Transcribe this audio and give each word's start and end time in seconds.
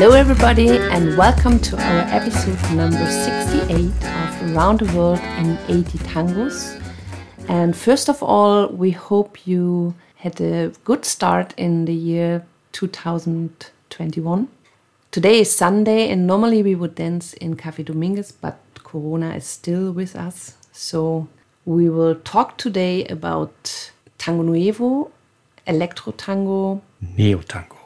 Hello, 0.00 0.14
everybody, 0.14 0.68
and 0.68 1.16
welcome 1.18 1.58
to 1.58 1.76
our 1.76 2.02
episode 2.14 2.56
number 2.76 3.04
68 3.04 3.90
of 4.04 4.54
Around 4.54 4.78
the 4.78 4.96
World 4.96 5.18
in 5.18 5.58
80 5.66 5.98
Tangos. 5.98 6.80
And 7.48 7.76
first 7.76 8.08
of 8.08 8.22
all, 8.22 8.68
we 8.68 8.92
hope 8.92 9.44
you 9.44 9.96
had 10.14 10.40
a 10.40 10.68
good 10.84 11.04
start 11.04 11.52
in 11.56 11.84
the 11.84 11.92
year 11.92 12.46
2021. 12.70 14.46
Today 15.10 15.40
is 15.40 15.50
Sunday, 15.52 16.08
and 16.10 16.28
normally 16.28 16.62
we 16.62 16.76
would 16.76 16.94
dance 16.94 17.32
in 17.32 17.56
Café 17.56 17.84
Dominguez, 17.84 18.30
but 18.30 18.60
Corona 18.84 19.34
is 19.34 19.46
still 19.46 19.90
with 19.90 20.14
us. 20.14 20.58
So 20.70 21.26
we 21.64 21.90
will 21.90 22.14
talk 22.14 22.56
today 22.56 23.04
about 23.06 23.90
Tango 24.16 24.44
Nuevo, 24.44 25.10
Electro 25.66 26.12
Tango, 26.12 26.82
Neo 27.00 27.40
Tango. 27.40 27.77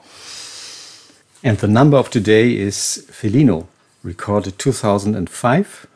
And 1.44 1.58
the 1.58 1.66
number 1.66 1.96
of 1.96 2.08
today 2.08 2.56
is 2.56 3.04
Felino, 3.10 3.66
recorded 4.04 4.60
2005, 4.60 5.88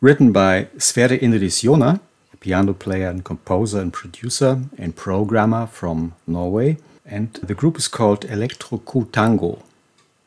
written 0.00 0.30
by 0.30 0.68
Sverre 0.78 1.18
Indris 1.18 1.64
Joner, 1.64 1.98
a 2.32 2.36
piano 2.36 2.74
player 2.74 3.08
and 3.08 3.24
composer 3.24 3.80
and 3.80 3.92
producer 3.92 4.60
and 4.78 4.94
programmer 4.94 5.66
from 5.66 6.14
Norway. 6.28 6.78
And 7.04 7.32
the 7.42 7.56
group 7.56 7.76
is 7.76 7.88
called 7.88 8.24
Electro 8.26 8.78
Tango, 9.10 9.64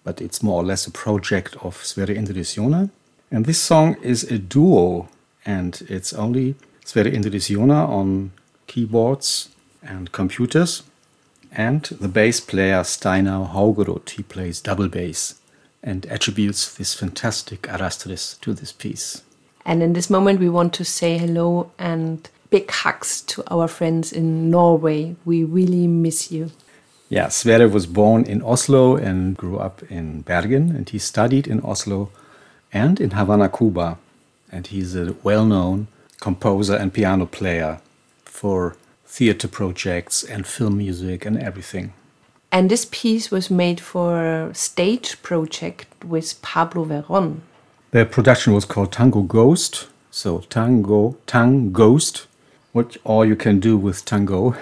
but 0.03 0.19
it's 0.19 0.43
more 0.43 0.61
or 0.61 0.65
less 0.65 0.85
a 0.85 0.91
project 0.91 1.55
of 1.61 1.77
Sverre 1.77 2.13
Indris 2.13 2.55
Joner. 2.55 2.89
And 3.31 3.45
this 3.45 3.61
song 3.61 3.95
is 4.01 4.25
a 4.25 4.37
duo, 4.37 5.07
and 5.45 5.81
it's 5.87 6.11
only 6.11 6.55
Sverre 6.83 7.05
Indris 7.05 7.49
Joner 7.49 7.85
on 7.85 8.31
keyboards 8.67 9.47
and 9.81 10.11
computers, 10.11 10.83
and 11.51 11.83
the 11.83 12.07
bass 12.07 12.39
player 12.39 12.83
Steinar 12.83 13.47
Haugerud. 13.53 14.09
He 14.09 14.23
plays 14.23 14.61
double 14.61 14.87
bass 14.87 15.35
and 15.83 16.05
attributes 16.07 16.75
this 16.75 16.93
fantastic 16.93 17.67
arrastres 17.69 18.37
to 18.41 18.53
this 18.53 18.71
piece. 18.71 19.21
And 19.65 19.83
in 19.83 19.93
this 19.93 20.09
moment, 20.09 20.39
we 20.39 20.49
want 20.49 20.73
to 20.73 20.85
say 20.85 21.17
hello 21.17 21.71
and 21.77 22.29
big 22.49 22.71
hugs 22.71 23.21
to 23.21 23.43
our 23.53 23.67
friends 23.67 24.13
in 24.13 24.49
Norway. 24.49 25.15
We 25.25 25.43
really 25.43 25.87
miss 25.87 26.31
you. 26.31 26.51
Yeah, 27.09 27.29
Sverre 27.29 27.69
was 27.69 27.85
born 27.85 28.23
in 28.25 28.41
Oslo 28.41 28.95
and 28.95 29.37
grew 29.37 29.57
up 29.57 29.81
in 29.89 30.21
Bergen, 30.21 30.75
and 30.75 30.89
he 30.89 30.99
studied 30.99 31.47
in 31.47 31.61
Oslo 31.61 32.09
and 32.73 32.99
in 32.99 33.11
Havana, 33.11 33.49
Cuba. 33.49 33.97
And 34.51 34.67
he's 34.67 34.95
a 34.95 35.15
well 35.23 35.45
known 35.45 35.87
composer 36.19 36.75
and 36.75 36.93
piano 36.93 37.25
player 37.25 37.79
for 38.25 38.75
theater 39.07 39.47
projects 39.47 40.23
and 40.23 40.45
film 40.45 40.77
music 40.77 41.25
and 41.25 41.41
everything. 41.41 41.93
And 42.51 42.69
this 42.69 42.85
piece 42.91 43.31
was 43.31 43.49
made 43.49 43.79
for 43.79 44.47
a 44.47 44.53
stage 44.53 45.21
project 45.21 45.87
with 46.03 46.41
Pablo 46.41 46.85
Veron. 46.85 47.39
The 47.91 48.05
production 48.05 48.53
was 48.53 48.65
called 48.65 48.91
Tango 48.91 49.21
Ghost. 49.21 49.87
So 50.11 50.39
Tango, 50.49 51.17
Tang 51.25 51.71
Ghost, 51.71 52.27
what 52.71 52.97
all 53.03 53.25
you 53.25 53.35
can 53.35 53.59
do 53.59 53.77
with 53.77 54.05
tango. 54.05 54.55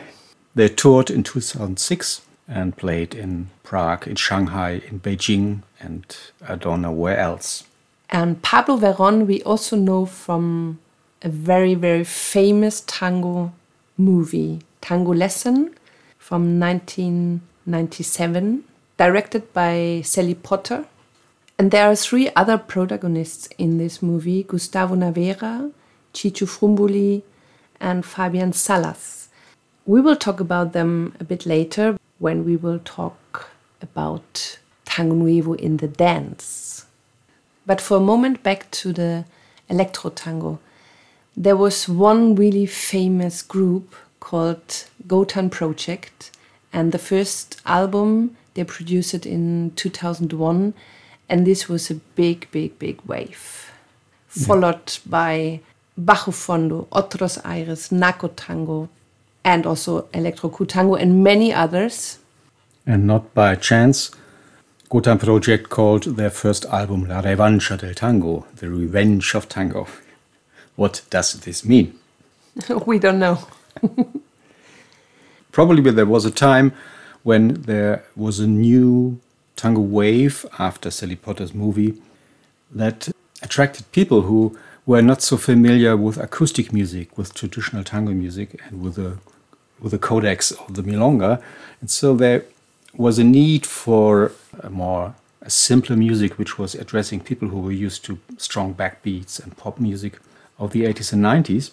They 0.53 0.69
toured 0.69 1.09
in 1.09 1.23
2006 1.23 2.21
and 2.47 2.77
played 2.77 3.13
in 3.13 3.49
Prague, 3.63 4.07
in 4.07 4.15
Shanghai, 4.15 4.81
in 4.89 4.99
Beijing, 4.99 5.63
and 5.79 6.05
I 6.47 6.55
don't 6.55 6.81
know 6.81 6.91
where 6.91 7.17
else. 7.17 7.63
And 8.09 8.41
Pablo 8.41 8.77
Veron, 8.77 9.25
we 9.25 9.41
also 9.43 9.75
know 9.75 10.05
from 10.05 10.79
a 11.21 11.29
very, 11.29 11.73
very 11.73 12.03
famous 12.03 12.83
tango 12.85 13.51
movie, 13.97 14.59
Tango 14.81 15.13
Lesson 15.13 15.75
from 16.17 16.59
1997, 16.59 18.63
directed 18.97 19.53
by 19.53 20.01
Sally 20.03 20.35
Potter. 20.35 20.85
And 21.57 21.71
there 21.71 21.89
are 21.89 21.95
three 21.95 22.29
other 22.35 22.57
protagonists 22.57 23.47
in 23.57 23.77
this 23.77 24.01
movie 24.01 24.43
Gustavo 24.43 24.95
Naveira, 24.95 25.71
Chicho 26.13 26.45
Frumboli, 26.45 27.23
and 27.79 28.05
Fabian 28.05 28.53
Salas. 28.53 29.29
We 29.85 30.01
will 30.01 30.15
talk 30.15 30.39
about 30.39 30.73
them 30.73 31.15
a 31.19 31.23
bit 31.23 31.45
later 31.45 31.97
when 32.19 32.43
we 32.43 32.55
will 32.55 32.79
talk 32.79 33.51
about 33.81 34.59
Tango 34.85 35.15
Nuevo 35.15 35.53
in 35.53 35.77
the 35.77 35.87
dance. 35.87 36.85
But 37.65 37.81
for 37.81 37.97
a 37.97 38.07
moment, 38.11 38.43
back 38.43 38.69
to 38.71 38.93
the 38.93 39.25
electro 39.69 40.09
tango. 40.09 40.59
There 41.37 41.57
was 41.57 41.89
one 41.89 42.35
really 42.35 42.65
famous 42.65 43.41
group 43.41 43.93
called 44.21 44.85
Gotan 45.05 45.49
Project, 45.49 46.31
and 46.71 46.93
the 46.93 46.97
first 46.97 47.61
album 47.65 48.37
they 48.53 48.63
produced 48.63 49.13
it 49.13 49.25
in 49.25 49.73
2001, 49.75 50.73
and 51.27 51.45
this 51.45 51.67
was 51.67 51.91
a 51.91 51.95
big, 51.95 52.47
big, 52.51 52.79
big 52.79 53.01
wave, 53.05 53.69
followed 54.27 54.97
by 55.05 55.59
Bajo 55.97 56.31
Fondo, 56.31 56.87
Otros 56.93 57.37
Aires, 57.43 57.89
Narcotango, 57.89 58.87
and 59.43 59.65
also 59.65 60.07
Electro 60.13 60.49
Tango, 60.49 60.95
and 60.95 61.21
many 61.21 61.53
others. 61.53 62.19
And 62.87 63.07
not 63.07 63.33
by 63.33 63.55
chance, 63.55 64.09
Gotan 64.89 65.19
Project 65.19 65.69
called 65.69 66.03
their 66.15 66.29
first 66.29 66.63
album 66.65 67.09
La 67.09 67.21
Revancha 67.21 67.77
del 67.77 67.93
Tango, 67.93 68.45
The 68.55 68.69
Revenge 68.69 69.35
of 69.35 69.49
Tango. 69.49 69.87
What 70.75 71.01
does 71.09 71.33
this 71.33 71.63
mean? 71.63 71.97
we 72.85 72.99
don't 72.99 73.19
know. 73.19 73.39
Probably 75.51 75.89
there 75.91 76.05
was 76.05 76.25
a 76.25 76.31
time 76.31 76.73
when 77.23 77.61
there 77.61 78.03
was 78.15 78.39
a 78.39 78.47
new 78.47 79.19
tango 79.55 79.81
wave 79.81 80.45
after 80.59 80.91
Sally 80.91 81.15
Potter's 81.15 81.53
movie 81.53 82.01
that 82.71 83.09
attracted 83.41 83.89
people 83.91 84.23
who 84.23 84.57
were 84.85 85.01
not 85.01 85.21
so 85.21 85.37
familiar 85.37 85.95
with 85.97 86.17
acoustic 86.17 86.71
music, 86.71 87.17
with 87.17 87.33
traditional 87.33 87.83
tango 87.83 88.11
music, 88.11 88.61
and 88.65 88.81
with 88.81 88.95
the 88.95 89.17
with 89.79 89.91
the 89.91 89.97
codex 89.97 90.51
of 90.51 90.75
the 90.75 90.81
milonga, 90.83 91.41
and 91.81 91.91
so 91.91 92.15
there 92.15 92.45
was 92.95 93.19
a 93.19 93.23
need 93.23 93.65
for 93.65 94.31
a 94.59 94.69
more 94.69 95.15
a 95.41 95.49
simpler 95.49 95.95
music, 95.95 96.37
which 96.37 96.57
was 96.57 96.75
addressing 96.75 97.19
people 97.19 97.49
who 97.49 97.59
were 97.59 97.71
used 97.71 98.03
to 98.05 98.19
strong 98.37 98.73
backbeats 98.73 99.41
and 99.41 99.55
pop 99.57 99.79
music 99.79 100.19
of 100.57 100.71
the 100.71 100.83
80s 100.83 101.13
and 101.13 101.23
90s. 101.23 101.71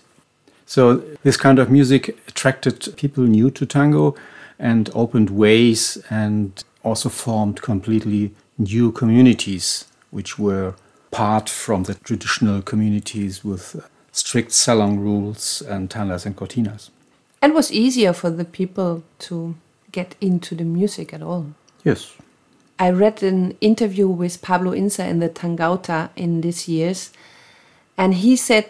So 0.66 0.97
this 1.22 1.37
kind 1.37 1.59
of 1.59 1.70
music 1.70 2.09
attracted 2.28 2.94
people 2.97 3.25
new 3.25 3.50
to 3.50 3.66
tango 3.66 4.15
and 4.59 4.91
opened 4.94 5.31
ways 5.31 6.03
and 6.09 6.62
also 6.82 7.09
formed 7.09 7.62
completely 7.62 8.32
new 8.59 8.93
communities, 8.93 9.87
which 10.10 10.38
were 10.38 10.75
apart 11.12 11.48
from 11.48 11.84
the 11.84 11.94
traditional 11.94 12.62
communities 12.62 13.44
with 13.44 13.87
strict 14.12 14.53
salon 14.53 14.99
rules 15.00 15.62
and 15.62 15.91
tandas 15.91 16.25
and 16.25 16.37
cortinas. 16.37 16.91
And 17.41 17.54
was 17.54 17.72
easier 17.72 18.12
for 18.12 18.31
the 18.31 18.44
people 18.44 19.02
to 19.20 19.56
get 19.90 20.14
into 20.20 20.55
the 20.55 20.64
music 20.64 21.12
at 21.12 21.23
all. 21.23 21.46
Yes. 21.84 22.14
I 22.79 22.90
read 22.90 23.23
an 23.23 23.56
interview 23.61 24.08
with 24.08 24.43
Pablo 24.43 24.73
Inza 24.73 25.06
in 25.06 25.19
the 25.19 25.29
Tangauta 25.29 26.11
in 26.17 26.40
these 26.40 26.69
years, 26.69 27.12
and 27.97 28.15
he 28.15 28.37
said, 28.37 28.69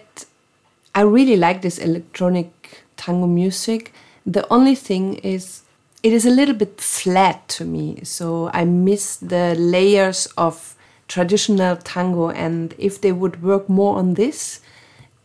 I 0.95 1.03
really 1.03 1.37
like 1.37 1.63
this 1.63 1.79
electronic 1.79 2.85
tango 2.97 3.27
music. 3.27 3.93
The 4.27 4.47
only 4.53 4.75
thing 4.75 5.15
is, 5.15 5.63
it 6.03 6.13
is 6.13 6.27
a 6.27 6.31
little 6.31 6.55
bit 6.55 6.81
flat 6.81 7.49
to 7.49 7.65
me. 7.65 8.01
So 8.05 8.51
I 8.53 8.65
miss 8.65 9.17
the 9.17 9.55
layers 9.55 10.27
of 10.37 10.75
traditional 11.09 11.77
tango. 11.77 12.31
And 12.31 12.75
if 12.79 13.01
they 13.01 13.13
would 13.13 13.43
work 13.43 13.69
more 13.69 13.97
on 13.97 14.15
this, 14.15 14.61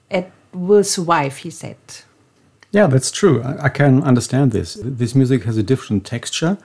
it 0.10 0.32
will 0.54 0.84
survive, 0.84 1.38
he 1.38 1.50
said. 1.50 1.78
Yeah, 2.72 2.88
that's 2.88 3.12
true. 3.12 3.44
I, 3.44 3.70
can 3.70 4.04
understand 4.04 4.52
this. 4.52 4.78
This 4.82 5.16
music 5.16 5.44
has 5.44 5.58
a 5.58 5.64
different 5.64 6.06
texture. 6.06 6.58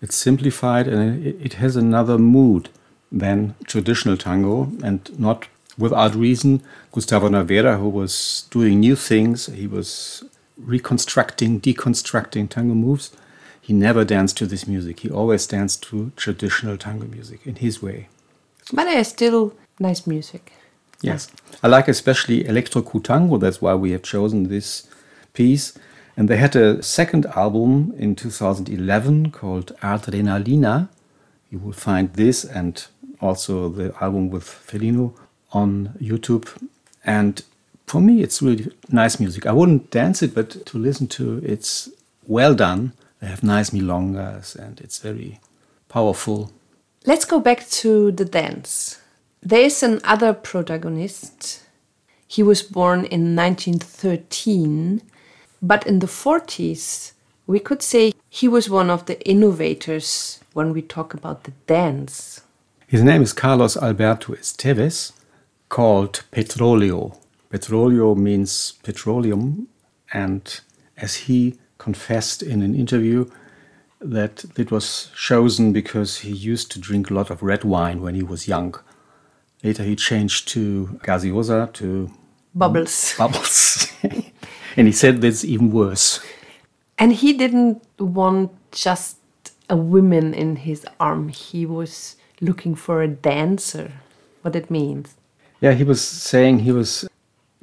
It's 0.00 0.16
simplified 0.16 0.86
and 0.88 1.26
it 1.26 1.54
has 1.54 1.76
another 1.76 2.18
mood 2.18 2.70
than 3.12 3.54
traditional 3.66 4.16
tango 4.16 4.70
and 4.82 5.10
not 5.18 5.48
without 5.80 6.14
reason, 6.14 6.62
Gustavo 6.92 7.28
Naveira, 7.28 7.78
who 7.78 7.88
was 7.88 8.46
doing 8.50 8.80
new 8.80 8.96
things, 8.96 9.46
he 9.46 9.66
was 9.66 10.22
reconstructing, 10.56 11.60
deconstructing 11.60 12.48
tango 12.48 12.74
moves. 12.74 13.10
He 13.60 13.72
never 13.72 14.04
danced 14.04 14.36
to 14.38 14.46
this 14.46 14.66
music. 14.66 15.00
He 15.00 15.10
always 15.10 15.46
danced 15.46 15.82
to 15.84 16.12
traditional 16.16 16.76
tango 16.76 17.06
music 17.06 17.46
in 17.46 17.56
his 17.56 17.82
way. 17.82 18.08
But 18.72 18.86
it's 18.88 19.10
still 19.10 19.54
nice 19.78 20.06
music. 20.06 20.52
Yes. 21.02 21.28
I 21.62 21.68
like 21.68 21.88
especially 21.88 22.46
Electro 22.46 22.82
Tango. 22.82 23.38
That's 23.38 23.62
why 23.62 23.74
we 23.74 23.92
have 23.92 24.02
chosen 24.02 24.48
this 24.48 24.88
piece. 25.32 25.78
And 26.16 26.28
they 26.28 26.36
had 26.36 26.54
a 26.54 26.82
second 26.82 27.26
album 27.26 27.94
in 27.96 28.14
2011 28.14 29.30
called 29.30 29.74
Adrenalina. 29.82 30.88
You 31.50 31.58
will 31.58 31.72
find 31.72 32.12
this 32.14 32.44
and 32.44 32.84
also 33.20 33.68
the 33.68 33.94
album 34.00 34.30
with 34.30 34.44
Felino 34.44 35.14
on 35.52 35.94
YouTube. 36.00 36.48
And 37.04 37.42
for 37.86 38.00
me, 38.00 38.22
it's 38.22 38.40
really 38.40 38.70
nice 38.90 39.18
music. 39.18 39.46
I 39.46 39.52
wouldn't 39.52 39.90
dance 39.90 40.22
it, 40.22 40.34
but 40.34 40.64
to 40.66 40.78
listen 40.78 41.06
to 41.08 41.42
it's 41.44 41.88
well 42.26 42.54
done. 42.54 42.92
They 43.20 43.26
have 43.26 43.42
nice 43.42 43.70
milongas 43.70 44.56
and 44.56 44.80
it's 44.80 44.98
very 44.98 45.40
powerful. 45.88 46.50
Let's 47.04 47.24
go 47.24 47.40
back 47.40 47.68
to 47.68 48.12
the 48.12 48.24
dance. 48.24 49.00
There 49.42 49.62
is 49.62 49.82
another 49.82 50.32
protagonist. 50.34 51.62
He 52.26 52.42
was 52.42 52.62
born 52.62 53.06
in 53.06 53.34
1913, 53.34 55.02
but 55.60 55.86
in 55.86 55.98
the 55.98 56.06
40s, 56.06 57.12
we 57.46 57.58
could 57.58 57.82
say 57.82 58.12
he 58.28 58.46
was 58.46 58.70
one 58.70 58.90
of 58.90 59.06
the 59.06 59.20
innovators 59.28 60.40
when 60.52 60.72
we 60.72 60.82
talk 60.82 61.14
about 61.14 61.44
the 61.44 61.52
dance. 61.66 62.42
His 62.86 63.02
name 63.02 63.22
is 63.22 63.32
Carlos 63.32 63.76
Alberto 63.76 64.34
Esteves, 64.34 65.12
called 65.70 66.24
Petroleo. 66.32 67.16
Petroleo 67.48 68.14
means 68.14 68.74
petroleum, 68.82 69.68
and 70.12 70.60
as 70.98 71.14
he 71.14 71.58
confessed 71.78 72.42
in 72.42 72.60
an 72.60 72.74
interview, 72.74 73.24
that 74.00 74.44
it 74.58 74.70
was 74.70 75.10
chosen 75.16 75.72
because 75.72 76.18
he 76.18 76.30
used 76.30 76.70
to 76.72 76.78
drink 76.78 77.10
a 77.10 77.14
lot 77.14 77.30
of 77.30 77.42
red 77.42 77.64
wine 77.64 78.02
when 78.02 78.14
he 78.14 78.22
was 78.22 78.46
young. 78.46 78.74
Later, 79.62 79.84
he 79.84 79.96
changed 79.96 80.48
to 80.48 81.00
gaseosa, 81.02 81.72
to 81.74 82.10
bubbles. 82.54 83.14
Bubbles. 83.18 83.92
and 84.76 84.86
he 84.86 84.92
said 84.92 85.20
that's 85.20 85.44
even 85.44 85.70
worse. 85.70 86.20
And 86.98 87.12
he 87.12 87.32
didn't 87.32 87.82
want 87.98 88.50
just 88.72 89.18
a 89.68 89.76
woman 89.76 90.34
in 90.34 90.56
his 90.56 90.86
arm. 90.98 91.28
He 91.28 91.64
was 91.66 92.16
looking 92.40 92.74
for 92.74 93.02
a 93.02 93.08
dancer. 93.08 93.92
What 94.42 94.56
it 94.56 94.70
means. 94.70 95.16
Yeah, 95.60 95.72
he 95.72 95.84
was 95.84 96.00
saying 96.00 96.60
he 96.60 96.72
was 96.72 97.08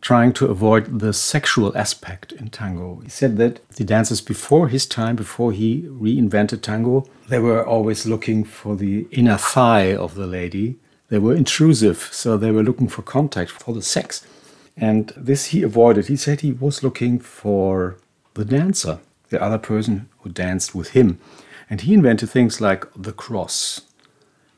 trying 0.01 0.31
to 0.31 0.45
avoid 0.45 0.99
the 0.99 1.13
sexual 1.13 1.75
aspect 1.75 2.31
in 2.31 2.49
tango. 2.49 2.99
He 3.03 3.09
said 3.09 3.38
that 3.38 3.67
the 3.69 3.83
dancers 3.83 4.21
before 4.21 4.67
his 4.67 4.85
time, 4.85 5.15
before 5.15 5.51
he 5.51 5.81
reinvented 5.83 6.61
tango, 6.61 7.05
they 7.27 7.39
were 7.39 7.65
always 7.65 8.05
looking 8.05 8.44
for 8.44 8.75
the 8.75 9.07
inner 9.11 9.38
thigh 9.38 9.95
of 9.95 10.13
the 10.13 10.27
lady. 10.27 10.77
They 11.09 11.17
were 11.17 11.35
intrusive, 11.35 12.09
so 12.11 12.38
they 12.38 12.51
were 12.51 12.63
looking 12.63 12.88
for 12.88 13.01
contact, 13.01 13.49
for 13.49 13.73
the 13.73 13.81
sex. 13.81 14.25
And 14.75 15.11
this 15.17 15.45
he 15.45 15.63
avoided. 15.63 16.07
He 16.07 16.17
said 16.17 16.41
he 16.41 16.51
was 16.51 16.83
looking 16.83 17.19
for 17.19 17.97
the 18.35 18.45
dancer 18.45 18.99
the 19.29 19.41
other 19.41 19.57
person 19.57 20.09
who 20.19 20.29
danced 20.29 20.73
with 20.73 20.89
him. 20.89 21.19
And 21.69 21.81
he 21.81 21.94
invented 21.94 22.29
things 22.29 22.61
like 22.61 22.85
the 22.95 23.11
cross 23.11 23.81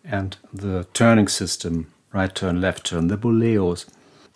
and 0.03 0.37
the 0.53 0.85
turning 0.93 1.27
system, 1.27 1.91
right 2.11 2.33
turn, 2.33 2.61
left 2.61 2.85
turn, 2.85 3.07
the 3.07 3.17
boleos. 3.17 3.85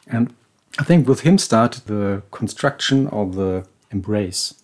And 0.07 0.33
I 0.79 0.83
think 0.83 1.07
with 1.07 1.21
him 1.21 1.37
started 1.37 1.85
the 1.85 2.23
construction 2.31 3.07
of 3.07 3.35
the 3.35 3.65
embrace. 3.91 4.55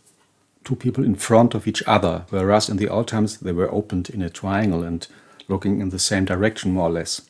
Two 0.63 0.75
people 0.75 1.03
in 1.03 1.15
front 1.15 1.55
of 1.55 1.67
each 1.67 1.81
other, 1.87 2.25
whereas 2.29 2.69
in 2.69 2.77
the 2.77 2.89
old 2.89 3.07
times 3.07 3.37
they 3.37 3.51
were 3.51 3.73
opened 3.73 4.09
in 4.09 4.21
a 4.21 4.29
triangle 4.29 4.83
and 4.83 5.07
looking 5.47 5.79
in 5.79 5.89
the 5.89 5.99
same 5.99 6.25
direction, 6.25 6.73
more 6.73 6.89
or 6.89 6.91
less. 6.91 7.21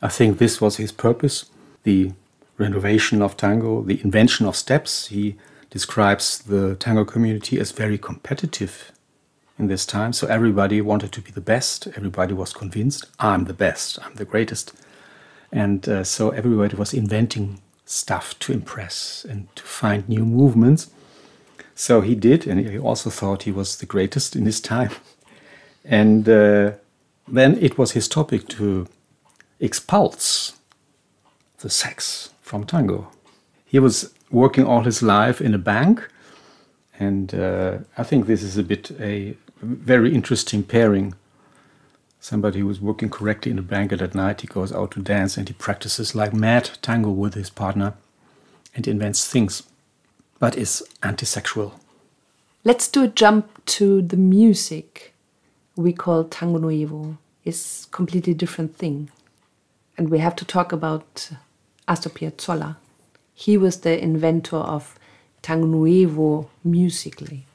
I 0.00 0.08
think 0.08 0.38
this 0.38 0.60
was 0.60 0.76
his 0.76 0.92
purpose 0.92 1.46
the 1.86 2.12
renovation 2.58 3.22
of 3.22 3.36
tango, 3.36 3.80
the 3.82 4.00
invention 4.02 4.44
of 4.44 4.56
steps. 4.56 5.06
He 5.06 5.36
describes 5.70 6.38
the 6.38 6.74
tango 6.74 7.04
community 7.04 7.60
as 7.60 7.70
very 7.70 7.96
competitive 7.96 8.92
in 9.58 9.68
this 9.68 9.86
time. 9.86 10.12
So 10.12 10.26
everybody 10.26 10.80
wanted 10.80 11.12
to 11.12 11.20
be 11.20 11.30
the 11.30 11.40
best. 11.40 11.86
Everybody 11.96 12.34
was 12.34 12.52
convinced, 12.52 13.06
I'm 13.20 13.44
the 13.44 13.54
best, 13.54 13.98
I'm 14.02 14.14
the 14.14 14.24
greatest. 14.24 14.72
And 15.52 15.88
uh, 15.88 16.04
so 16.04 16.30
everybody 16.30 16.76
was 16.76 16.92
inventing 16.92 17.60
stuff 17.84 18.38
to 18.40 18.52
impress 18.52 19.24
and 19.28 19.48
to 19.56 19.62
find 19.62 20.08
new 20.08 20.24
movements. 20.24 20.90
So 21.74 22.00
he 22.00 22.14
did, 22.14 22.46
and 22.46 22.60
he 22.60 22.78
also 22.78 23.10
thought 23.10 23.42
he 23.42 23.52
was 23.52 23.76
the 23.76 23.86
greatest 23.86 24.36
in 24.36 24.46
his 24.46 24.60
time. 24.60 24.90
And 25.88 26.28
uh, 26.28 26.72
then 27.28 27.56
it 27.60 27.78
was 27.78 27.92
his 27.92 28.08
topic 28.08 28.48
to 28.48 28.88
expulse 29.60 30.54
the 31.58 31.70
sex 31.70 32.30
from 32.42 32.64
tango. 32.64 33.08
He 33.64 33.78
was 33.78 34.12
working 34.30 34.64
all 34.64 34.82
his 34.82 35.02
life 35.02 35.40
in 35.40 35.54
a 35.54 35.58
bank. 35.58 36.08
And 36.98 37.34
uh, 37.34 37.78
I 37.96 38.02
think 38.02 38.26
this 38.26 38.42
is 38.42 38.56
a 38.58 38.62
bit 38.62 38.90
a 39.00 39.36
very 39.62 40.14
interesting 40.14 40.62
pairing. 40.62 41.14
Somebody 42.28 42.58
who 42.58 42.70
is 42.70 42.80
working 42.80 43.08
correctly 43.08 43.52
in 43.52 43.58
a 43.60 43.62
and 43.62 44.02
at 44.02 44.16
night 44.16 44.40
he 44.40 44.48
goes 44.48 44.72
out 44.72 44.90
to 44.90 45.00
dance 45.00 45.36
and 45.36 45.46
he 45.46 45.54
practices 45.54 46.16
like 46.16 46.34
mad 46.34 46.70
tango 46.82 47.10
with 47.10 47.34
his 47.34 47.50
partner 47.50 47.94
and 48.74 48.88
invents 48.88 49.28
things, 49.28 49.62
but 50.40 50.56
is 50.56 50.82
anti-sexual. 51.04 51.78
Let's 52.64 52.88
do 52.88 53.04
a 53.04 53.06
jump 53.06 53.64
to 53.66 54.02
the 54.02 54.16
music 54.16 55.14
we 55.76 55.92
call 55.92 56.24
tango 56.24 56.58
nuevo. 56.58 57.16
It's 57.44 57.84
completely 57.92 58.34
different 58.34 58.74
thing. 58.74 59.08
And 59.96 60.10
we 60.10 60.18
have 60.18 60.34
to 60.34 60.44
talk 60.44 60.72
about 60.72 61.30
Astor 61.86 62.10
Piazzolla 62.10 62.74
he 63.34 63.56
was 63.56 63.82
the 63.82 64.02
inventor 64.02 64.56
of 64.56 64.98
tango 65.42 65.68
nuevo 65.68 66.50
musically. 66.64 67.46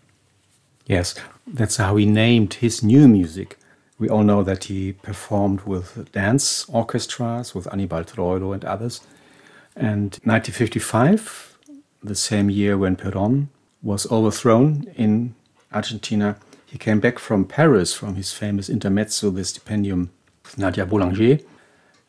Yes, 0.85 1.13
that's 1.45 1.75
how 1.75 1.97
he 1.97 2.06
named 2.06 2.53
his 2.53 2.81
new 2.81 3.09
music. 3.09 3.57
We 4.01 4.09
all 4.09 4.24
know 4.24 4.42
that 4.42 4.63
he 4.63 4.94
performed 4.94 5.62
with 5.62 6.12
dance 6.12 6.65
orchestras, 6.69 7.53
with 7.53 7.71
Anibal 7.71 8.03
Troilo 8.03 8.51
and 8.51 8.65
others. 8.65 9.01
And 9.75 10.18
1955, 10.24 11.59
the 12.03 12.15
same 12.15 12.50
year 12.50 12.80
when 12.80 12.95
Perón 12.95 13.50
was 13.83 14.12
overthrown 14.12 14.92
in 14.95 15.36
Argentina, 15.71 16.38
he 16.65 16.80
came 16.80 16.99
back 16.99 17.19
from 17.19 17.45
Paris 17.45 17.94
from 17.94 18.16
his 18.16 18.33
famous 18.33 18.69
intermezzo, 18.69 19.30
the 19.30 19.42
stipendium 19.42 20.09
with 20.44 20.57
Nadia 20.57 20.87
Boulanger, 20.87 21.37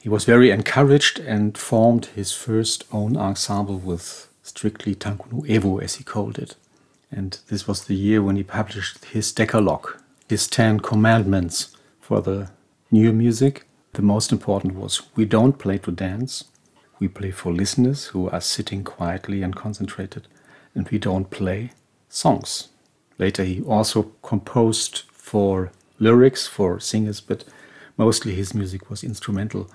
he 0.00 0.08
was 0.08 0.24
very 0.24 0.50
encouraged 0.50 1.18
and 1.18 1.58
formed 1.58 2.06
his 2.06 2.32
first 2.32 2.84
own 2.90 3.18
ensemble 3.18 3.78
with 3.78 4.28
strictly 4.42 4.94
tango 4.94 5.26
nuevo, 5.30 5.76
as 5.76 5.96
he 5.96 6.04
called 6.04 6.38
it. 6.38 6.56
And 7.10 7.38
this 7.48 7.68
was 7.68 7.84
the 7.84 7.94
year 7.94 8.22
when 8.22 8.36
he 8.36 8.42
published 8.42 9.04
his 9.04 9.30
Decalogue, 9.30 10.00
his 10.26 10.46
Ten 10.48 10.80
Commandments 10.80 11.71
for 12.02 12.20
the 12.20 12.50
new 12.90 13.12
music. 13.12 13.64
The 13.94 14.02
most 14.02 14.32
important 14.32 14.74
was 14.74 15.02
we 15.16 15.24
don't 15.24 15.58
play 15.58 15.78
to 15.78 15.92
dance, 15.92 16.44
we 16.98 17.08
play 17.08 17.30
for 17.30 17.52
listeners 17.52 18.06
who 18.06 18.28
are 18.28 18.40
sitting 18.40 18.84
quietly 18.84 19.42
and 19.42 19.56
concentrated, 19.56 20.28
and 20.74 20.88
we 20.90 20.98
don't 20.98 21.30
play 21.30 21.72
songs. 22.08 22.68
Later, 23.18 23.44
he 23.44 23.62
also 23.62 24.12
composed 24.22 25.02
for 25.12 25.72
lyrics 25.98 26.46
for 26.46 26.80
singers, 26.80 27.20
but 27.20 27.44
mostly 27.96 28.34
his 28.34 28.54
music 28.54 28.90
was 28.90 29.04
instrumental. 29.04 29.70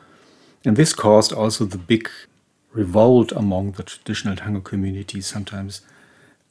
And 0.66 0.76
this 0.76 0.94
caused 0.94 1.32
also 1.32 1.66
the 1.66 1.78
big 1.78 2.10
revolt 2.74 3.32
among 3.32 3.72
the 3.72 3.84
traditional 3.84 4.36
tango 4.36 4.60
community. 4.60 5.22
Sometimes 5.22 5.82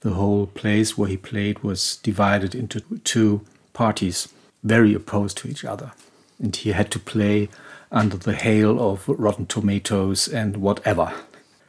the 0.00 0.14
whole 0.14 0.46
place 0.46 0.96
where 0.96 1.08
he 1.08 1.16
played 1.16 1.58
was 1.60 1.96
divided 1.96 2.54
into 2.54 2.80
two 3.04 3.42
parties, 3.72 4.28
very 4.62 4.94
opposed 4.94 5.36
to 5.38 5.48
each 5.48 5.64
other. 5.64 5.92
And 6.38 6.54
he 6.54 6.72
had 6.72 6.90
to 6.92 6.98
play 6.98 7.48
under 7.90 8.16
the 8.16 8.34
hail 8.34 8.80
of 8.92 9.08
rotten 9.08 9.46
tomatoes 9.46 10.28
and 10.28 10.56
whatever. 10.58 11.12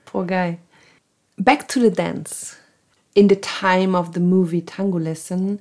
Poor 0.05 0.25
guy. 0.25 0.59
Back 1.37 1.67
to 1.69 1.79
the 1.79 1.91
dance. 1.91 2.57
In 3.15 3.27
the 3.27 3.35
time 3.35 3.95
of 3.95 4.13
the 4.13 4.19
movie 4.19 4.61
Tango 4.61 4.99
Lesson, 4.99 5.59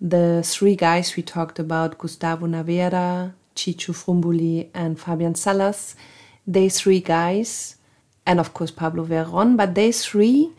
the 0.00 0.42
three 0.44 0.76
guys 0.76 1.16
we 1.16 1.22
talked 1.22 1.58
about, 1.58 1.98
Gustavo 1.98 2.46
Naveira, 2.46 3.32
Chicho 3.54 3.94
Frumboli, 3.94 4.68
and 4.74 4.98
Fabian 4.98 5.34
Salas, 5.34 5.94
they 6.46 6.68
three 6.68 7.00
guys, 7.00 7.76
and 8.26 8.40
of 8.40 8.52
course 8.54 8.70
Pablo 8.70 9.04
Verón, 9.04 9.56
but 9.56 9.74
they 9.74 9.92
three, 9.92 10.50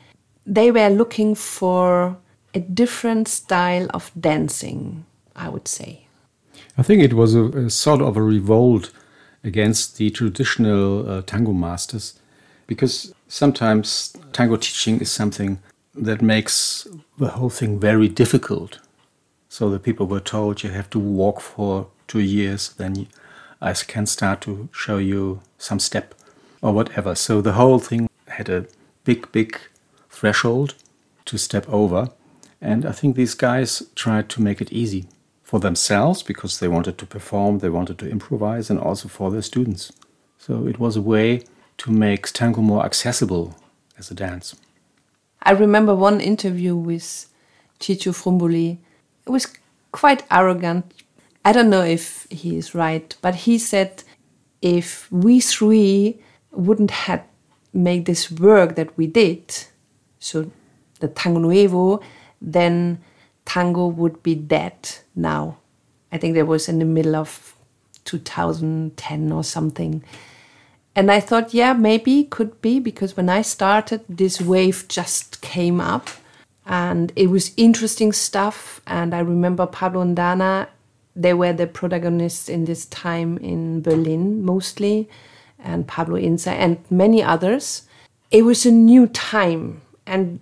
they 0.46 0.72
were 0.72 0.90
looking 0.90 1.36
for 1.36 2.18
a 2.54 2.60
different 2.60 3.28
style 3.28 3.88
of 3.94 4.12
dancing, 4.20 5.06
I 5.36 5.50
would 5.50 5.68
say. 5.68 6.03
I 6.78 6.82
think 6.82 7.04
it 7.04 7.14
was 7.14 7.36
a, 7.36 7.44
a 7.44 7.70
sort 7.70 8.02
of 8.02 8.18
a 8.18 8.22
revolt 8.22 8.92
against 9.44 9.98
the 9.98 10.10
traditional 10.10 11.08
uh, 11.08 11.22
tango 11.22 11.54
masters 11.54 12.20
because 12.66 13.14
sometimes 13.28 14.16
tango 14.32 14.56
teaching 14.56 15.00
is 15.00 15.12
something 15.12 15.60
that 15.94 16.22
makes 16.22 16.88
the 17.20 17.30
whole 17.30 17.50
thing 17.50 17.80
very 17.80 18.08
difficult. 18.08 18.80
So 19.50 19.70
the 19.70 19.80
people 19.80 20.08
were 20.08 20.20
told 20.20 20.64
you 20.64 20.72
have 20.72 20.90
to 20.92 21.00
walk 21.00 21.42
for 21.42 21.88
two 22.08 22.22
years, 22.22 22.70
then 22.70 23.08
I 23.62 23.74
can 23.74 24.08
start 24.08 24.42
to 24.42 24.70
show 24.72 24.98
you 24.98 25.42
some 25.60 25.80
step 25.80 26.16
or 26.64 26.74
whatever. 26.74 27.14
So 27.14 27.42
the 27.42 27.54
whole 27.54 27.78
thing 27.78 28.10
had 28.28 28.50
a 28.50 28.66
big, 29.04 29.32
big 29.32 29.60
threshold 30.10 30.74
to 31.26 31.38
step 31.38 31.70
over. 31.70 32.10
And 32.60 32.86
I 32.86 32.94
think 32.94 33.16
these 33.16 33.36
guys 33.36 33.84
tried 33.94 34.30
to 34.30 34.42
make 34.42 34.60
it 34.60 34.72
easy 34.72 35.06
for 35.54 35.60
themselves 35.60 36.24
because 36.24 36.60
they 36.60 36.68
wanted 36.68 36.98
to 36.98 37.06
perform, 37.06 37.60
they 37.60 37.70
wanted 37.70 38.00
to 38.00 38.10
improvise, 38.10 38.72
and 38.72 38.80
also 38.80 39.08
for 39.08 39.30
their 39.30 39.44
students. 39.44 39.92
So 40.40 40.66
it 40.66 40.80
was 40.80 40.96
a 40.96 41.02
way 41.02 41.44
to 41.78 41.92
make 41.92 42.34
tango 42.34 42.62
more 42.62 42.84
accessible 42.84 43.56
as 43.96 44.10
a 44.10 44.16
dance. 44.16 44.56
I 45.44 45.52
remember 45.52 45.94
one 45.94 46.20
interview 46.20 46.76
with 46.76 47.30
Chicho 47.80 48.14
Frumboli. 48.20 48.80
It 49.28 49.30
was 49.30 49.46
quite 49.92 50.24
arrogant 50.32 50.92
I 51.46 51.52
don't 51.52 51.70
know 51.70 51.84
if 51.84 52.26
he 52.32 52.58
is 52.58 52.74
right, 52.74 53.16
but 53.22 53.36
he 53.36 53.60
said 53.60 54.04
if 54.62 55.12
we 55.12 55.40
three 55.40 56.20
wouldn't 56.52 56.92
have 56.92 57.22
made 57.74 58.06
this 58.06 58.32
work 58.32 58.76
that 58.76 58.98
we 58.98 59.06
did, 59.06 59.44
so 60.18 60.50
the 61.00 61.10
Tango 61.10 61.40
Nuevo, 61.40 62.00
then 62.42 63.04
tango 63.46 63.88
would 63.88 64.24
be 64.24 64.36
dead 64.36 64.76
now. 65.16 65.58
I 66.12 66.18
think 66.18 66.36
that 66.36 66.48
was 66.48 66.70
in 66.70 66.80
the 66.80 66.86
middle 66.86 67.16
of 67.16 67.56
2010 68.06 69.32
or 69.32 69.44
something. 69.44 70.04
And 70.96 71.12
I 71.12 71.20
thought, 71.20 71.54
yeah, 71.54 71.74
maybe 71.74 72.26
could 72.26 72.62
be 72.62 72.80
because 72.80 73.18
when 73.18 73.30
I 73.30 73.42
started, 73.42 74.02
this 74.08 74.40
wave 74.40 74.88
just 74.88 75.42
came 75.42 75.82
up 75.82 76.10
and 76.66 77.12
it 77.16 77.28
was 77.28 77.52
interesting 77.58 78.14
stuff. 78.14 78.80
And 78.86 79.16
I 79.16 79.20
remember 79.20 79.66
Pablo 79.66 80.02
and 80.02 80.16
Dana, 80.16 80.70
they 81.16 81.34
were 81.34 81.54
the 81.54 81.68
protagonists 81.68 82.48
in 82.48 82.66
this 82.66 82.86
time 82.86 83.38
in 83.40 83.82
Berlin 83.82 84.44
mostly, 84.44 85.10
and 85.60 85.88
Pablo 85.88 86.18
Inza 86.18 86.52
and 86.52 86.78
many 86.90 87.24
others. 87.24 87.84
It 88.32 88.44
was 88.44 88.66
a 88.66 88.72
new 88.72 89.08
time, 89.08 89.82
and 90.06 90.40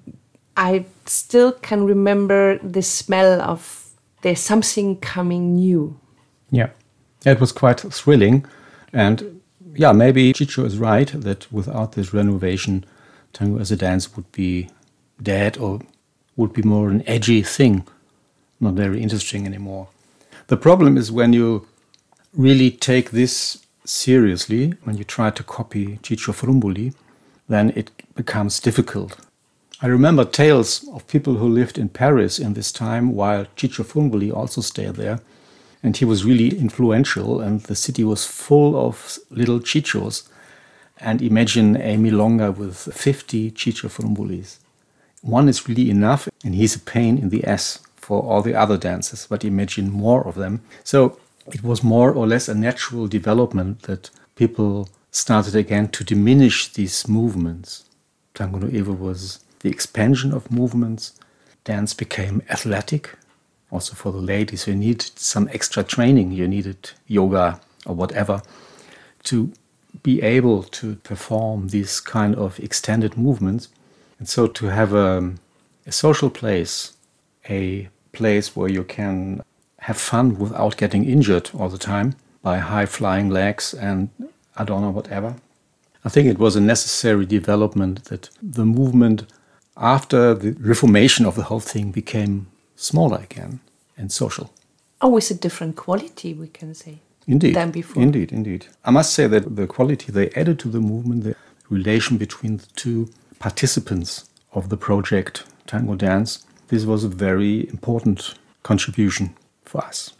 I 0.61 0.85
still 1.07 1.53
can 1.53 1.85
remember 1.87 2.59
the 2.59 2.83
smell 2.83 3.41
of 3.41 3.89
there's 4.21 4.39
something 4.39 4.97
coming 4.99 5.55
new. 5.55 5.99
Yeah, 6.51 6.69
it 7.25 7.39
was 7.39 7.51
quite 7.51 7.79
thrilling. 7.79 8.45
And 8.93 9.41
yeah, 9.73 9.91
maybe 9.91 10.31
Chicho 10.33 10.63
is 10.63 10.77
right 10.77 11.07
that 11.19 11.51
without 11.51 11.93
this 11.93 12.13
renovation, 12.13 12.85
tango 13.33 13.59
as 13.59 13.71
a 13.71 13.75
dance 13.75 14.15
would 14.15 14.31
be 14.31 14.69
dead 15.19 15.57
or 15.57 15.79
would 16.35 16.53
be 16.53 16.61
more 16.61 16.91
an 16.91 17.01
edgy 17.07 17.41
thing, 17.41 17.83
not 18.59 18.75
very 18.75 19.01
interesting 19.01 19.47
anymore. 19.47 19.87
The 20.45 20.57
problem 20.57 20.95
is 20.95 21.11
when 21.11 21.33
you 21.33 21.67
really 22.33 22.69
take 22.69 23.09
this 23.09 23.65
seriously, 23.83 24.75
when 24.83 24.95
you 24.95 25.05
try 25.05 25.31
to 25.31 25.41
copy 25.43 25.97
Chicho 26.03 26.33
Frumboli, 26.33 26.93
then 27.49 27.71
it 27.75 27.89
becomes 28.13 28.59
difficult. 28.59 29.17
I 29.83 29.87
remember 29.87 30.25
tales 30.25 30.87
of 30.93 31.07
people 31.07 31.37
who 31.37 31.49
lived 31.49 31.79
in 31.79 31.89
Paris 31.89 32.37
in 32.37 32.53
this 32.53 32.71
time 32.71 33.13
while 33.15 33.45
Chicho 33.55 33.83
Frumboli 33.83 34.31
also 34.31 34.61
stayed 34.61 34.93
there. 34.93 35.21
And 35.81 35.97
he 35.97 36.05
was 36.05 36.23
really 36.23 36.55
influential, 36.55 37.41
and 37.41 37.61
the 37.61 37.75
city 37.75 38.03
was 38.03 38.23
full 38.23 38.77
of 38.77 39.17
little 39.31 39.59
Chichos. 39.59 40.29
And 40.99 41.19
imagine 41.23 41.77
a 41.77 41.97
milonga 41.97 42.55
with 42.55 42.93
50 42.93 43.49
Chicho 43.51 43.89
Frumbolis. 43.89 44.59
One 45.23 45.49
is 45.49 45.67
really 45.67 45.89
enough, 45.89 46.29
and 46.43 46.53
he's 46.53 46.75
a 46.75 46.79
pain 46.79 47.17
in 47.17 47.29
the 47.29 47.43
ass 47.45 47.79
for 47.95 48.21
all 48.21 48.43
the 48.43 48.53
other 48.53 48.77
dances, 48.77 49.25
but 49.27 49.43
imagine 49.43 49.89
more 49.89 50.27
of 50.27 50.35
them. 50.35 50.61
So 50.83 51.17
it 51.47 51.63
was 51.63 51.83
more 51.83 52.11
or 52.13 52.27
less 52.27 52.47
a 52.47 52.53
natural 52.53 53.07
development 53.07 53.81
that 53.83 54.11
people 54.35 54.89
started 55.09 55.55
again 55.55 55.87
to 55.89 56.03
diminish 56.03 56.71
these 56.71 57.07
movements. 57.07 57.85
Tango 58.35 58.59
Nuevo 58.59 58.93
was 58.93 59.39
the 59.61 59.69
expansion 59.69 60.33
of 60.33 60.51
movements. 60.51 61.13
Dance 61.63 61.93
became 61.93 62.41
athletic, 62.49 63.15
also 63.69 63.93
for 63.93 64.11
the 64.11 64.17
ladies 64.17 64.63
who 64.63 64.75
need 64.75 65.01
some 65.01 65.49
extra 65.53 65.83
training. 65.83 66.31
You 66.31 66.47
needed 66.47 66.91
yoga 67.07 67.59
or 67.85 67.95
whatever 67.95 68.41
to 69.23 69.51
be 70.03 70.21
able 70.21 70.63
to 70.63 70.95
perform 70.95 71.67
these 71.67 71.99
kind 71.99 72.35
of 72.35 72.59
extended 72.59 73.17
movements. 73.17 73.69
And 74.19 74.27
so 74.27 74.47
to 74.47 74.67
have 74.67 74.93
a, 74.93 75.33
a 75.85 75.91
social 75.91 76.29
place, 76.29 76.93
a 77.49 77.89
place 78.11 78.55
where 78.55 78.69
you 78.69 78.83
can 78.83 79.43
have 79.79 79.97
fun 79.97 80.37
without 80.37 80.77
getting 80.77 81.05
injured 81.05 81.49
all 81.57 81.69
the 81.69 81.77
time 81.77 82.15
by 82.41 82.57
high 82.57 82.85
flying 82.85 83.29
legs 83.29 83.73
and 83.73 84.09
I 84.55 84.63
don't 84.63 84.81
know 84.81 84.91
whatever. 84.91 85.35
I 86.03 86.09
think 86.09 86.27
it 86.27 86.39
was 86.39 86.55
a 86.55 86.61
necessary 86.61 87.25
development 87.25 88.05
that 88.05 88.29
the 88.41 88.65
movement 88.65 89.31
after 89.77 90.33
the 90.33 90.51
reformation 90.53 91.25
of 91.25 91.35
the 91.35 91.43
whole 91.43 91.59
thing 91.59 91.91
became 91.91 92.47
smaller 92.75 93.17
again 93.17 93.59
and 93.97 94.11
social. 94.11 94.51
Oh, 95.01 95.07
Always 95.07 95.31
a 95.31 95.35
different 95.35 95.75
quality, 95.75 96.33
we 96.33 96.47
can 96.47 96.73
say. 96.73 96.99
Indeed. 97.27 97.55
Than 97.55 97.71
before. 97.71 98.01
Indeed, 98.01 98.31
indeed. 98.31 98.67
I 98.83 98.91
must 98.91 99.13
say 99.13 99.27
that 99.27 99.55
the 99.55 99.67
quality 99.67 100.11
they 100.11 100.29
added 100.31 100.59
to 100.59 100.69
the 100.69 100.79
movement, 100.79 101.23
the 101.23 101.35
relation 101.69 102.17
between 102.17 102.57
the 102.57 102.67
two 102.75 103.09
participants 103.39 104.29
of 104.53 104.69
the 104.69 104.77
project 104.77 105.45
Tango 105.67 105.95
Dance, 105.95 106.45
this 106.67 106.85
was 106.85 107.03
a 107.03 107.09
very 107.09 107.69
important 107.69 108.35
contribution 108.63 109.35
for 109.63 109.83
us. 109.83 110.13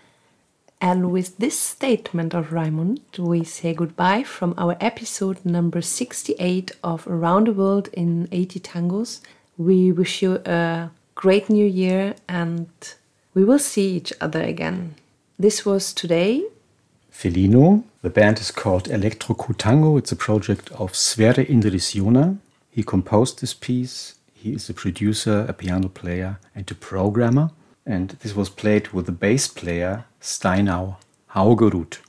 And 0.80 1.12
with 1.12 1.38
this 1.38 1.60
statement 1.60 2.34
of 2.34 2.50
Raimund, 2.50 3.02
we 3.20 3.44
say 3.44 3.74
goodbye 3.74 4.24
from 4.24 4.56
our 4.58 4.76
episode 4.82 5.46
number 5.46 5.82
68 5.82 6.72
of 6.84 7.08
Around 7.08 7.48
the 7.48 7.54
World 7.54 7.90
in 7.94 8.28
80 8.32 8.60
Tangos. 8.62 9.22
We 9.62 9.92
wish 9.92 10.24
you 10.24 10.42
a 10.44 10.90
great 11.14 11.48
new 11.48 11.68
year 11.68 12.16
and 12.28 12.68
we 13.36 13.44
will 13.44 13.60
see 13.60 13.96
each 13.96 14.12
other 14.20 14.42
again. 14.42 14.96
This 15.38 15.64
was 15.64 15.94
today. 15.94 16.46
Felino. 17.14 17.84
The 18.02 18.10
band 18.10 18.40
is 18.40 18.50
called 18.50 18.88
Electro 18.88 19.36
Tango. 19.60 19.98
It's 19.98 20.12
a 20.12 20.16
project 20.16 20.72
of 20.72 20.96
Sverre 20.96 21.46
Indris 21.46 21.94
Joner. 21.94 22.38
He 22.72 22.82
composed 22.82 23.40
this 23.40 23.54
piece. 23.54 24.16
He 24.34 24.54
is 24.54 24.68
a 24.68 24.74
producer, 24.74 25.46
a 25.48 25.54
piano 25.54 25.90
player, 25.90 26.40
and 26.56 26.72
a 26.72 26.74
programmer. 26.74 27.52
And 27.86 28.10
this 28.22 28.36
was 28.36 28.50
played 28.50 28.88
with 28.88 29.06
the 29.06 29.12
bass 29.12 29.48
player 29.48 30.06
Steinar 30.20 30.98
Haugerud. 31.36 32.00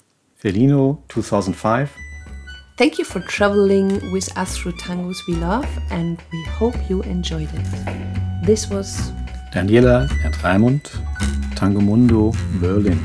Felino 0.43 1.01
2005. 1.09 2.12
Thank 2.77 2.99
you 2.99 3.05
for 3.05 3.21
traveling 3.21 4.01
with 4.13 4.35
us 4.37 4.57
through 4.57 4.73
tangos 4.73 5.19
we 5.29 5.35
love, 5.35 5.69
and 5.91 6.19
we 6.33 6.43
hope 6.45 6.75
you 6.89 7.03
enjoyed 7.03 7.51
it. 7.53 8.47
This 8.47 8.71
was 8.71 9.13
Daniela 9.53 10.11
and 10.25 10.35
Raimund, 10.43 10.91
Tango 11.55 11.81
Mundo, 11.81 12.33
Berlin. 12.61 12.99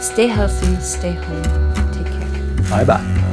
Stay 0.00 0.28
healthy, 0.28 0.76
stay 0.76 1.12
home, 1.12 1.92
take 1.92 2.06
care. 2.06 2.70
Bye 2.70 2.84
bye. 2.84 3.27